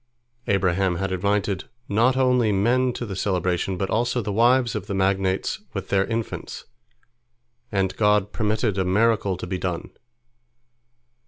Abraham 0.47 0.95
had 0.95 1.11
invited 1.11 1.65
not 1.87 2.17
only 2.17 2.51
men 2.51 2.91
to 2.93 3.05
the 3.05 3.15
celebration, 3.15 3.77
but 3.77 3.91
also 3.91 4.19
the 4.19 4.33
wives 4.33 4.73
of 4.73 4.87
the 4.87 4.95
magnates 4.95 5.61
with 5.73 5.89
their 5.89 6.05
infants, 6.05 6.65
and 7.71 7.95
God 7.95 8.31
permitted 8.31 8.79
a 8.79 8.83
miracle 8.83 9.37
to 9.37 9.45
be 9.45 9.59
done. 9.59 9.91